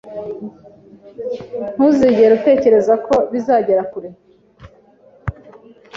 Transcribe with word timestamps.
Ntuzigere 1.75 2.31
utekereza 2.39 2.93
ko 3.05 3.15
bizagera 3.31 3.81
kure 3.91 4.09